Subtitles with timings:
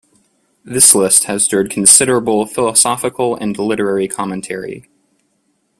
[0.65, 4.89] This list has stirred considerable philosophical and literary commentary.